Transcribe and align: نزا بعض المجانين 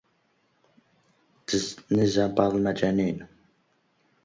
نزا 1.91 2.27
بعض 2.27 2.53
المجانين 2.55 3.27